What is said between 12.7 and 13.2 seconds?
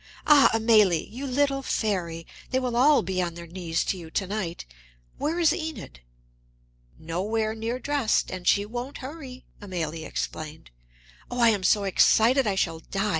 die!